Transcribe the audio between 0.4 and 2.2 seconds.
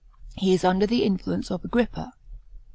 is under the influence of Agrippa.